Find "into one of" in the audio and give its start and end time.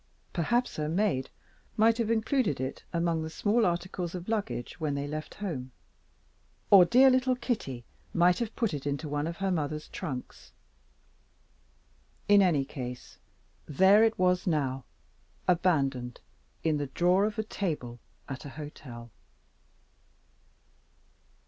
8.87-9.37